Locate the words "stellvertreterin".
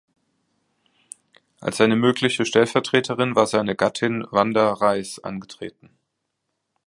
2.43-3.35